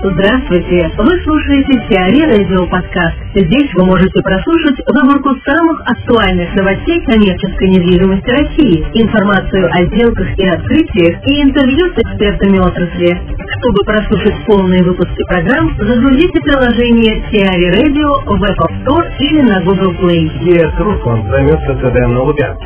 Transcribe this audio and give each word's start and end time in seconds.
Здравствуйте! 0.00 0.80
Вы 0.96 1.12
слушаете 1.24 1.76
Теори 1.90 2.24
Радио 2.24 2.64
Подкаст. 2.72 3.20
Здесь 3.34 3.68
вы 3.76 3.84
можете 3.84 4.22
прослушать 4.24 4.80
выборку 4.88 5.36
самых 5.44 5.76
актуальных 5.84 6.48
новостей 6.56 7.04
коммерческой 7.04 7.68
недвижимости 7.68 8.30
России, 8.32 8.80
информацию 8.96 9.68
о 9.68 9.84
сделках 9.92 10.26
и 10.40 10.44
открытиях 10.48 11.20
и 11.28 11.42
интервью 11.44 11.92
с 11.92 11.98
экспертами 12.00 12.58
отрасли. 12.64 13.12
Чтобы 13.60 13.84
прослушать 13.84 14.40
полные 14.46 14.82
выпуски 14.84 15.20
программ, 15.28 15.76
загрузите 15.76 16.40
приложение 16.48 17.20
Теори 17.28 17.68
Радио 17.68 18.10
в 18.24 18.40
Apple 18.40 18.72
Store 18.80 19.04
или 19.20 19.42
на 19.52 19.60
Google 19.68 19.92
Play. 20.00 20.32
Руслан 20.80 21.28
займется 21.28 21.76
ЦДМ 21.76 22.16
на. 22.16 22.56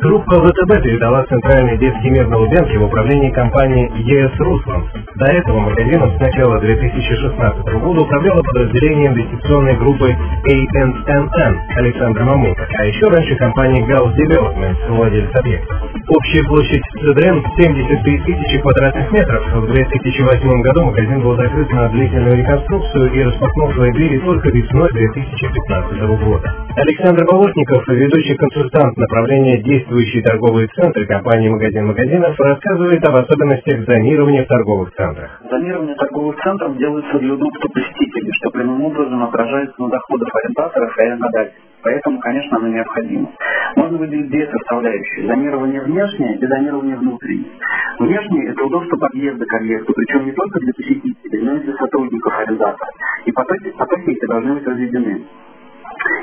Группа 0.00 0.32
ВТБ 0.32 0.82
передала 0.82 1.26
Центральный 1.26 1.76
детский 1.76 2.08
мир 2.08 2.26
на 2.28 2.38
Лубянке 2.38 2.78
в 2.78 2.84
управление 2.84 3.30
компании 3.32 3.92
ЕС 4.00 4.32
Руслан. 4.38 4.86
До 5.20 5.26
этого 5.26 5.60
магазином 5.60 6.16
с 6.16 6.18
начала 6.18 6.58
2016 6.60 7.74
года 7.84 8.04
управляла 8.04 8.40
подразделением 8.40 9.12
инвестиционной 9.12 9.76
группы 9.76 10.16
ANNN 10.48 11.58
Александра 11.76 12.24
Мамыка, 12.24 12.66
а 12.78 12.86
еще 12.86 13.06
раньше 13.06 13.36
компания 13.36 13.84
Gauss 13.84 14.16
Development, 14.16 14.76
владелец 14.88 15.28
объекта. 15.34 15.76
Общая 16.08 16.42
площадь 16.44 16.82
ЦДМ 17.04 17.36
73 17.54 18.18
тысячи 18.24 18.58
квадратных 18.62 19.12
метров. 19.12 19.44
В 19.56 19.66
2008 19.66 20.62
году 20.62 20.84
магазин 20.86 21.20
был 21.20 21.36
закрыт 21.36 21.70
на 21.70 21.88
длительную 21.90 22.36
реконструкцию 22.38 23.12
и 23.12 23.22
распахнул 23.22 23.72
свои 23.74 23.92
двери 23.92 24.18
только 24.20 24.48
весной 24.48 24.88
2015 24.90 26.00
года. 26.24 26.54
Александр 26.76 27.26
Болотников, 27.30 27.86
ведущий 27.88 28.36
консультант 28.36 28.96
направления 28.96 29.60
действующие 29.62 30.22
торговые 30.22 30.68
центры 30.68 31.04
компании 31.04 31.50
«Магазин 31.50 31.88
магазинов», 31.88 32.40
рассказывает 32.40 33.06
об 33.06 33.16
особенностях 33.16 33.84
зонирования 33.86 34.44
в 34.44 34.48
торговых 34.48 34.90
центрах. 34.96 35.09
Зонирование 35.50 35.94
торговых 35.96 36.36
центров 36.42 36.76
делается 36.76 37.18
для 37.18 37.34
удобства 37.34 37.68
посетителей, 37.68 38.30
что 38.40 38.50
прямым 38.50 38.84
образом 38.84 39.22
отражается 39.24 39.74
на 39.82 39.88
доходах 39.88 40.28
арендаторов 40.34 40.96
и 40.96 41.00
арендодателей. 41.02 41.62
Поэтому, 41.82 42.20
конечно, 42.20 42.58
оно 42.58 42.68
необходимо. 42.68 43.30
Можно 43.76 43.98
выделить 43.98 44.28
две 44.28 44.50
составляющие. 44.50 45.26
Зонирование 45.26 45.80
внешнее 45.80 46.36
и 46.36 46.46
зонирование 46.46 46.96
внутреннее. 46.96 47.50
Внешнее– 47.98 48.48
это 48.50 48.64
удобство 48.64 48.96
подъезда 48.96 49.44
к 49.46 49.54
объекту, 49.54 49.92
причем 49.94 50.26
не 50.26 50.32
только 50.32 50.60
для 50.60 50.72
посетителей, 50.74 51.42
но 51.42 51.56
и 51.56 51.60
для 51.60 51.74
сотрудников 51.74 52.38
арендатора. 52.38 52.90
И 53.24 53.32
потоки, 53.32 53.70
потоки 53.70 54.10
эти 54.10 54.26
должны 54.26 54.54
быть 54.54 54.66
разведены. 54.66 55.24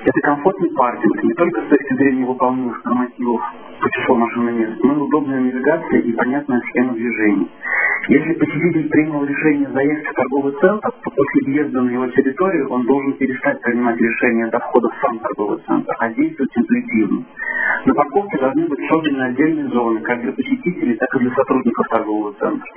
Это 0.04 0.22
комфортный 0.22 0.70
паркинг 0.72 1.24
не 1.24 1.34
только 1.34 1.62
с 1.62 1.70
точки 1.70 1.94
зрения 1.96 2.26
выполнимых 2.26 2.84
нормативов 2.86 3.42
по 3.80 3.90
числу 3.90 4.16
машинных 4.16 4.56
мест, 4.56 4.84
но 4.84 4.94
и 4.94 4.98
удобная 4.98 5.40
навигация 5.42 6.00
и 6.00 6.12
понятная 6.14 6.62
схема 6.62 6.94
движения. 6.94 7.48
Если 8.10 8.34
посетитель 8.34 8.90
принял 8.90 9.26
решение 9.26 9.70
заехать 9.70 10.08
в 10.08 10.14
торговый 10.14 10.54
центр, 10.62 10.90
после 11.18 11.52
въезда 11.52 11.82
на 11.82 11.90
его 11.90 12.08
территорию 12.08 12.70
он 12.70 12.86
должен 12.86 13.14
перестать 13.14 13.60
принимать 13.62 13.98
решение 14.00 14.48
до 14.48 14.60
входа 14.60 14.88
в 14.90 15.02
сам 15.02 15.20
торговый 15.20 15.60
центр, 15.66 15.94
а 15.98 16.10
действовать 16.14 16.52
интуитивно. 16.56 17.26
На 17.86 17.94
парковке 17.94 18.38
должны 18.38 18.68
быть 18.68 18.80
созданы 18.90 19.22
отдельные 19.24 19.68
зоны, 19.70 20.02
как 20.02 20.22
для 20.22 20.32
посетителей, 20.32 20.96
так 20.96 21.16
и 21.16 21.20
для 21.20 21.32
сотрудников 21.32 21.88
торгового 21.90 22.34
центра. 22.34 22.68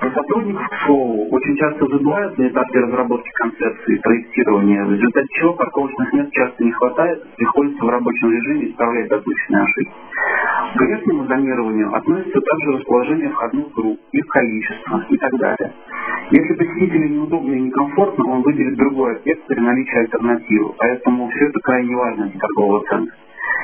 Про 0.00 0.10
сотрудников, 0.12 0.68
к 0.68 0.86
слову, 0.86 1.28
очень 1.30 1.56
часто 1.56 1.86
забывают 1.86 2.38
на 2.38 2.48
этапе 2.48 2.78
разработки 2.78 3.30
концепции 3.34 4.00
проектирования, 4.02 4.84
в 4.84 4.92
результате 4.92 5.26
чего 5.32 5.54
парковочных 5.54 6.12
мест 6.12 6.30
часто 6.32 6.64
не 6.64 6.72
хватает, 6.72 7.24
приходится 7.36 7.84
в 7.84 7.88
рабочем 7.88 8.30
режиме 8.30 8.70
исправлять 8.70 9.08
допущенные 9.08 9.62
ошибки. 9.64 9.94
К 10.78 10.82
верхнему 10.82 11.26
зонированию 11.26 11.92
относится 11.92 12.40
также 12.40 12.78
расположение 12.78 13.30
входных 13.30 13.72
групп, 13.72 13.98
их 14.12 14.26
количество 14.28 15.04
и 15.10 15.16
так 15.16 15.32
далее. 15.32 15.72
Если 16.30 16.54
посетителю 16.54 17.08
неудобно 17.08 17.52
и 17.52 17.60
некомфортно, 17.62 18.24
он 18.30 18.42
выберет 18.42 18.76
другой 18.76 19.16
объект 19.16 19.44
при 19.48 19.58
наличии 19.58 19.98
альтернативы, 19.98 20.72
поэтому 20.78 21.28
все 21.30 21.46
это 21.48 21.58
крайне 21.64 21.96
важно 21.96 22.28
для 22.28 22.38
торгового 22.38 22.84
центра. 22.88 23.16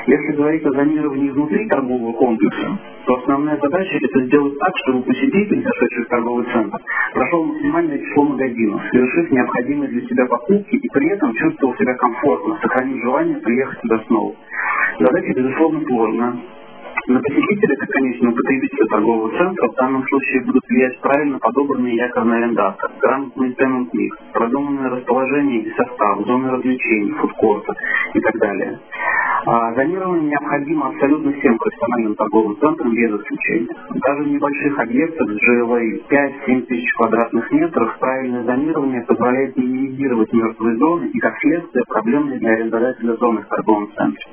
Если 0.06 0.32
говорить 0.32 0.66
о 0.66 0.72
зонировании 0.72 1.30
внутри 1.30 1.68
торгового 1.68 2.12
комплекса, 2.14 2.78
то 3.06 3.14
основная 3.14 3.60
задача 3.62 3.96
это 4.02 4.24
сделать 4.24 4.58
так, 4.58 4.72
чтобы 4.83 5.02
посетитель, 5.02 5.62
зашедший 5.62 6.05
в 6.05 6.08
торговый 6.08 6.46
центр, 6.52 6.78
прошел 7.12 7.44
максимальное 7.44 7.98
число 7.98 8.24
магазинов, 8.24 8.83
совершив 8.90 9.30
необходимые 9.30 9.89
для 9.89 10.00
себя 10.08 10.27
покупки 10.27 10.74
и 10.74 10.89
при 10.89 11.10
этом 11.10 11.33
чувствовал 11.34 11.77
себя 11.77 11.94
комфортно, 11.94 12.58
сохранив 12.60 13.02
желание 13.05 13.36
приехать 13.36 13.78
сюда 13.83 14.02
снова. 14.08 14.34
Задача, 14.98 15.33
безусловно, 15.33 15.80
сложная, 15.86 16.36
на 17.06 17.20
посетителя, 17.20 17.76
как 17.76 17.90
конечного 17.90 18.34
потребителя 18.34 18.86
торгового 18.86 19.30
центра, 19.36 19.68
в 19.68 19.74
данном 19.74 20.04
случае 20.08 20.44
будут 20.44 20.62
влиять 20.68 20.98
правильно 21.00 21.38
подобранные 21.38 21.96
якорные 21.96 22.44
арендатор, 22.44 22.90
грамотный 23.00 23.52
тенант 23.52 23.92
микс, 23.92 24.16
продуманное 24.32 24.90
расположение 24.90 25.62
и 25.62 25.74
состав, 25.74 26.24
зоны 26.26 26.50
развлечений, 26.50 27.12
фудкорта 27.12 27.74
и 28.14 28.20
так 28.20 28.34
далее. 28.38 28.80
А 29.46 29.74
зонирование 29.74 30.30
необходимо 30.30 30.86
абсолютно 30.88 31.32
всем 31.32 31.58
профессиональным 31.58 32.14
торговым 32.14 32.56
центрам 32.58 32.94
без 32.94 33.20
исключения. 33.20 33.76
Даже 34.06 34.22
в 34.22 34.28
небольших 34.28 34.78
объектах 34.78 35.28
с 35.28 35.34
GLA 35.34 36.08
5-7 36.08 36.62
тысяч 36.62 36.90
квадратных 36.94 37.52
метров 37.52 37.98
правильное 37.98 38.44
зонирование 38.44 39.02
позволяет 39.02 39.54
минимизировать 39.58 40.32
мертвые 40.32 40.78
зоны 40.78 41.10
и, 41.12 41.18
как 41.18 41.36
следствие, 41.40 41.84
проблемные 41.86 42.38
для 42.38 42.52
арендодателя 42.52 43.16
зоны 43.16 43.42
в 43.42 43.48
торговом 43.48 43.90
центре. 43.94 44.24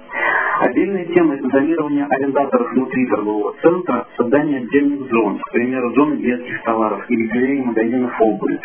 Отдельная 0.61 1.05
тема– 1.05 1.35
зонирование 1.51 2.05
арендаторов 2.05 2.72
внутри 2.72 3.07
торгового 3.07 3.55
центра, 3.63 4.05
создание 4.16 4.59
отдельных 4.59 5.09
зон, 5.09 5.39
к 5.39 5.51
примеру, 5.51 5.91
зоны 5.95 6.17
детских 6.17 6.61
товаров 6.61 7.03
или 7.09 7.27
галереи 7.29 7.61
магазинов 7.61 8.13
обуви. 8.22 8.59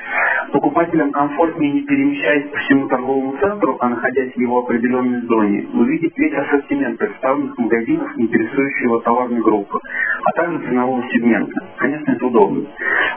Покупателям 0.52 1.10
комфортнее 1.10 1.72
не 1.72 1.82
перемещаясь 1.82 2.50
по 2.50 2.58
всему 2.58 2.88
торговому 2.88 3.38
центру, 3.38 3.78
а 3.80 3.88
находясь 3.88 4.34
в 4.34 4.38
его 4.38 4.58
определенной 4.58 5.22
зоне, 5.22 5.68
увидеть 5.72 6.12
весь 6.18 6.34
ассортимент 6.34 6.98
представленных 6.98 7.56
магазинов, 7.56 8.10
интересующих 8.18 8.82
его 8.82 8.98
товарной 8.98 9.40
группы, 9.40 9.78
а 10.22 10.32
также 10.36 10.58
ценового 10.68 11.02
сегмента. 11.10 11.66
Конечно, 11.78 12.12
это 12.12 12.26
удобно. 12.26 12.66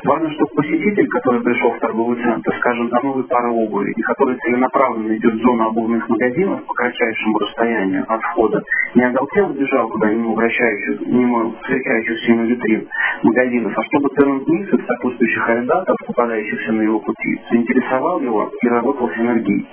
Важно, 0.03 0.31
чтобы 0.31 0.49
посетитель, 0.55 1.07
который 1.07 1.41
пришел 1.41 1.71
в 1.71 1.79
торговый 1.79 2.21
центр, 2.23 2.55
скажем, 2.59 2.89
за 2.89 3.01
новой 3.03 3.23
парой 3.25 3.51
обуви, 3.51 3.91
и 3.95 4.01
который 4.01 4.37
целенаправленно 4.37 5.17
идет 5.17 5.33
в 5.33 5.43
зону 5.43 5.67
обувных 5.67 6.07
магазинов 6.07 6.63
по 6.65 6.73
кратчайшему 6.73 7.37
расстоянию 7.39 8.05
от 8.07 8.21
входа, 8.21 8.63
не 8.95 9.03
оголтел 9.03 9.49
бежал 9.49 9.89
куда-нибудь 9.89 10.33
обращающихся, 10.33 11.05
мимо 11.05 11.51
встречающихся 11.51 12.31
ему 12.31 12.45
витрин 12.45 12.87
магазинов, 13.23 13.73
а 13.77 13.83
чтобы 13.83 14.09
микс 14.47 14.73
из 14.73 14.85
сопутствующих 14.85 15.49
арендаторов, 15.49 15.97
попадающихся 16.07 16.71
на 16.71 16.81
его 16.81 16.99
пути, 16.99 17.41
заинтересовал 17.51 18.21
его 18.21 18.49
и 18.61 18.67
работал 18.67 19.09
синергией. 19.09 19.67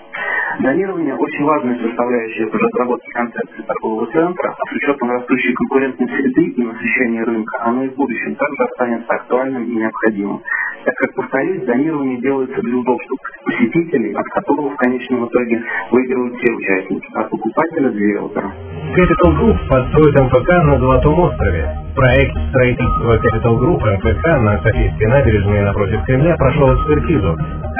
Зонирование 0.59 1.15
очень 1.15 1.45
важная 1.45 1.79
составляющая 1.79 2.47
при 2.47 2.59
разработке 2.59 3.13
концепции 3.13 3.63
торгового 3.63 4.07
центра, 4.07 4.55
а 4.57 4.67
с 4.67 4.73
учетом 4.73 5.11
растущей 5.11 5.53
конкурентной 5.53 6.09
среды 6.09 6.45
и 6.45 6.63
насыщения 6.63 7.25
рынка, 7.25 7.59
оно 7.65 7.85
и 7.85 7.89
в 7.89 7.95
будущем 7.95 8.35
также 8.37 8.65
останется 8.65 9.13
актуальным 9.13 9.65
и 9.65 9.77
необходимым. 9.77 10.41
Так 10.85 10.95
как, 10.95 11.15
повторюсь, 11.15 11.65
зонирование 11.65 12.21
делается 12.21 12.61
для 12.61 12.77
удобства 12.77 13.17
посетителей, 13.45 14.15
от 14.15 14.27
которого 14.27 14.71
в 14.71 14.77
конечном 14.77 15.27
итоге 15.27 15.63
выигрывают 15.91 16.37
все 16.37 16.53
участники, 16.53 17.07
а 17.15 17.25
покупателя 17.25 17.91
риэлтора. 17.91 18.53
Capital 18.97 19.33
Group 19.39 19.59
построит 19.69 20.15
МФК 20.15 20.49
на 20.65 20.79
Золотом 20.79 21.21
острове. 21.21 21.86
Проект 21.97 22.37
строительства 22.51 23.17
Capital 23.17 23.59
Group 23.59 23.81
МФК 23.81 24.27
на 24.43 24.61
Софийской 24.63 25.07
набережной 25.09 25.63
напротив 25.63 26.05
Кремля 26.05 26.37
прошел 26.37 26.75
экспертизу. 26.75 27.35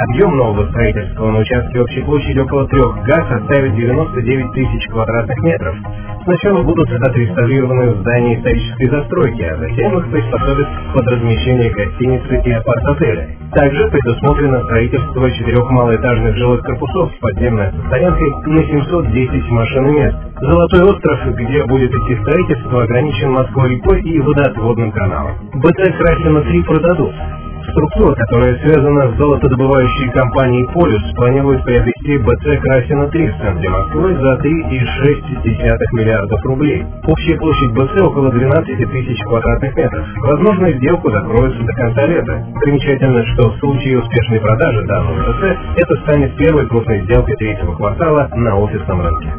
Объем 0.09 0.37
нового 0.37 0.67
строительства 0.69 1.29
на 1.29 1.39
участке 1.39 1.79
общей 1.79 2.01
площади 2.01 2.39
около 2.39 2.67
трех 2.67 3.03
га 3.03 3.15
составит 3.29 3.75
99 3.75 4.51
тысяч 4.53 4.87
квадратных 4.89 5.37
метров. 5.43 5.75
Сначала 6.23 6.61
будут 6.63 6.91
отреставрированы 6.91 7.95
здания 8.01 8.39
исторической 8.39 8.89
застройки, 8.89 9.41
а 9.43 9.57
затем 9.57 9.97
их 9.97 10.11
приспособят 10.11 10.67
под 10.93 11.07
размещение 11.07 11.69
гостиницы 11.69 12.41
и 12.43 12.51
апарт-отеля. 12.51 13.29
Также 13.53 13.87
предусмотрено 13.87 14.63
строительство 14.65 15.31
четырех 15.31 15.69
малоэтажных 15.71 16.35
жилых 16.35 16.63
корпусов 16.63 17.11
с 17.15 17.19
подземной 17.19 17.71
стоянкой 17.87 18.29
на 18.45 18.63
710 18.63 19.49
машин 19.51 19.87
и 19.87 19.91
мест. 19.93 20.17
Золотой 20.41 20.81
остров, 20.91 21.35
где 21.35 21.63
будет 21.63 21.91
идти 21.91 22.21
строительство, 22.21 22.83
ограничен 22.83 23.31
Москвой-рекой 23.31 24.01
и 24.13 24.19
водоотводным 24.19 24.91
каналом. 24.91 25.35
БТ 25.53 25.97
Красина-3 25.97 26.63
продадут. 26.63 27.13
Структура, 27.71 28.15
которая 28.15 28.55
связана 28.63 29.11
с 29.11 29.17
золотодобывающей 29.17 30.09
компанией 30.11 30.65
«Полюс», 30.73 31.03
планирует 31.15 31.63
приобрести 31.65 32.17
БЦ 32.17 32.61
«Красина-3» 32.61 33.11
в 33.11 33.41
центре 33.41 33.69
Москвы 33.69 34.15
за 34.15 34.35
3,6 34.35 35.93
миллиардов 35.93 36.39
рублей. 36.45 36.85
Общая 37.05 37.37
площадь 37.37 37.73
БЦ 37.73 38.07
около 38.07 38.31
12 38.31 38.89
тысяч 38.89 39.21
квадратных 39.23 39.75
метров. 39.75 40.05
Возможно, 40.23 40.71
сделку 40.71 41.11
закроется 41.11 41.61
до 41.61 41.73
конца 41.73 42.05
лета. 42.05 42.47
Примечательно, 42.61 43.25
что 43.33 43.51
в 43.51 43.59
случае 43.59 43.99
успешной 43.99 44.39
продажи 44.39 44.85
данного 44.85 45.31
БЦ 45.31 45.43
это 45.77 45.95
станет 46.03 46.35
первой 46.37 46.67
крупной 46.67 47.01
сделкой 47.01 47.35
третьего 47.35 47.75
квартала 47.75 48.29
на 48.33 48.55
офисном 48.57 49.01
рынке. 49.01 49.33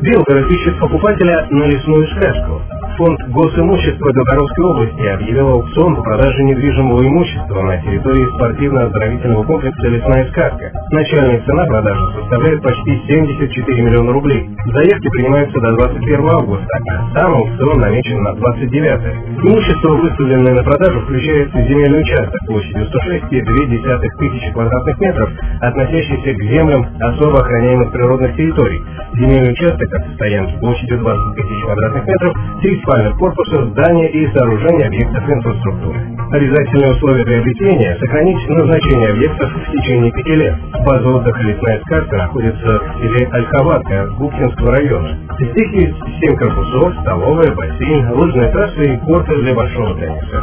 Белгород 0.00 0.50
ищет 0.50 0.80
покупателя 0.80 1.46
на 1.50 1.64
лесную 1.64 2.06
шкафку. 2.08 2.60
Фонд 2.96 3.18
госимущества 3.28 4.12
Белгородской 4.12 4.64
области 4.66 5.06
объявил 5.06 5.48
аукцион 5.48 5.96
по 5.96 6.02
продаже 6.02 6.42
недвижимого 6.44 7.00
имущества 7.00 7.62
на 7.62 7.80
территории 7.80 8.28
спортивно-оздоровительного 8.36 9.44
комплекса 9.44 9.88
«Лесная 9.88 10.28
сказка». 10.30 10.70
Начальная 10.90 11.40
цена 11.40 11.64
продажи 11.66 12.20
составляет 12.20 12.62
почти 12.62 13.00
74 13.08 13.82
миллиона 13.82 14.12
рублей. 14.12 14.46
Заявки 14.66 15.08
принимаются 15.08 15.58
до 15.60 15.74
21 15.74 16.28
августа, 16.34 16.66
а 16.90 17.18
сам 17.18 17.34
аукцион 17.34 17.80
намечен 17.80 18.22
на 18.22 18.34
29. 18.34 19.40
Имущество, 19.40 19.94
выставленное 19.96 20.54
на 20.54 20.62
продажу, 20.62 21.00
включает 21.00 21.50
земельный 21.52 22.02
участок 22.02 22.40
площадью 22.46 22.86
106,2 22.92 24.08
тысячи 24.18 24.52
квадратных 24.52 25.00
метров, 25.00 25.30
относящийся 25.60 26.34
к 26.34 26.42
землям 26.42 26.86
особо 27.00 27.40
охраняемых 27.40 27.90
природных 27.90 28.36
территорий. 28.36 28.82
Земельный 29.14 29.52
участок 29.52 29.92
от 29.94 30.14
стоянки 30.14 30.58
площадью 30.60 30.98
20 30.98 31.34
тысяч 31.36 31.64
квадратных 31.64 32.06
метров, 32.06 32.36
30 32.60 32.81
муниципальных 32.82 33.16
корпусов, 33.18 33.70
здания 33.70 34.08
и 34.10 34.26
сооружений 34.34 34.86
объектов 34.86 35.28
инфраструктуры. 35.28 36.00
Обязательное 36.32 36.94
условия 36.94 37.24
приобретения– 37.24 37.96
сохранить 38.00 38.48
назначение 38.48 39.10
объектов 39.10 39.52
в 39.52 39.72
течение 39.72 40.12
пяти 40.12 40.34
лет. 40.34 40.56
База 40.84 41.08
отдыха 41.08 41.42
«Лесная 41.42 41.80
сказка» 41.80 42.16
находится 42.16 42.78
в 42.78 43.00
селе 43.00 43.28
Альховатка 43.30 44.06
Губкинского 44.18 44.76
района. 44.76 45.18
Здесь 45.38 45.72
есть 45.72 45.96
семь 46.20 46.36
корпусов, 46.36 46.94
столовая, 47.02 47.54
бассейн, 47.54 48.10
лыжная 48.12 48.50
трасса 48.50 48.80
и 48.80 48.96
корты 48.98 49.36
для 49.42 49.54
большого 49.54 49.94
тенниса. 49.98 50.42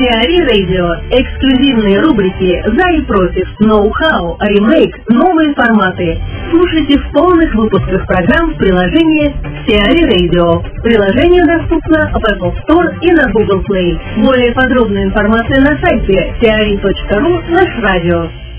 Теори 0.00 0.40
Радио. 0.40 0.94
Эксклюзивные 1.10 2.00
рубрики 2.00 2.62
«За 2.72 2.88
и 2.90 3.02
против», 3.02 3.46
«Ноу-хау», 3.60 4.38
«Ремейк», 4.40 4.96
«Новые 5.10 5.52
форматы». 5.54 6.18
Слушайте 6.50 6.98
в 6.98 7.12
полных 7.12 7.54
выпусках 7.54 8.06
программ 8.06 8.54
в 8.54 8.56
приложении 8.56 9.34
Теори 9.66 10.02
Radio. 10.04 10.62
Приложение 10.82 11.42
доступно 11.44 12.10
в 12.12 12.24
Apple 12.32 12.54
Store 12.62 12.98
и 13.02 13.12
на 13.12 13.30
Google 13.32 13.62
Play. 13.68 13.98
Более 14.24 14.52
подробная 14.52 15.04
информация 15.04 15.60
на 15.60 15.78
сайте 15.82 16.34
teori.ru 16.40 17.50
наш 17.50 17.82
радио. 17.82 18.49